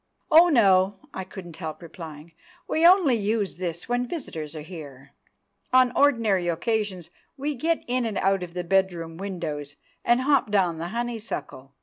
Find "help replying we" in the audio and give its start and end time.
1.57-2.87